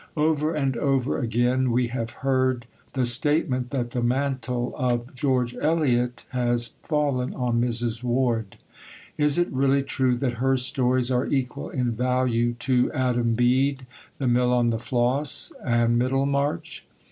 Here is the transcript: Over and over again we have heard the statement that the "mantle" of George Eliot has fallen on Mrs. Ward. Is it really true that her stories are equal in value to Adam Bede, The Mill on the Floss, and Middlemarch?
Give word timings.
Over 0.17 0.55
and 0.55 0.75
over 0.77 1.19
again 1.19 1.71
we 1.71 1.89
have 1.89 2.09
heard 2.25 2.65
the 2.93 3.05
statement 3.05 3.69
that 3.69 3.91
the 3.91 4.01
"mantle" 4.01 4.73
of 4.75 5.13
George 5.13 5.53
Eliot 5.53 6.25
has 6.29 6.69
fallen 6.81 7.35
on 7.35 7.61
Mrs. 7.61 8.01
Ward. 8.01 8.57
Is 9.19 9.37
it 9.37 9.47
really 9.51 9.83
true 9.83 10.17
that 10.17 10.37
her 10.41 10.57
stories 10.57 11.11
are 11.11 11.27
equal 11.27 11.69
in 11.69 11.91
value 11.91 12.53
to 12.53 12.91
Adam 12.93 13.35
Bede, 13.35 13.85
The 14.17 14.27
Mill 14.27 14.51
on 14.51 14.71
the 14.71 14.79
Floss, 14.79 15.53
and 15.63 15.99
Middlemarch? 15.99 16.83